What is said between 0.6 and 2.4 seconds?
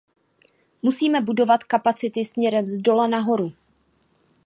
Musíme budovat kapacity